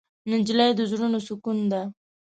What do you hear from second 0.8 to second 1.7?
زړونو سکون